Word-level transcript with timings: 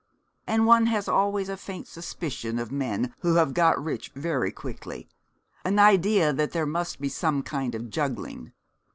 And 0.47 0.65
one 0.65 0.87
has 0.87 1.07
always 1.07 1.47
a 1.47 1.55
faint 1.55 1.87
suspicion 1.87 2.57
of 2.57 2.71
men 2.71 3.13
who 3.19 3.35
have 3.35 3.53
got 3.53 3.79
rich 3.79 4.09
very 4.15 4.51
quickly, 4.51 5.07
an 5.63 5.77
idea 5.77 6.33
that 6.33 6.53
there 6.53 6.65
must 6.65 6.99
be 6.99 7.07
some 7.07 7.43
kind 7.43 7.75
of 7.75 7.91
juggling. 7.91 8.51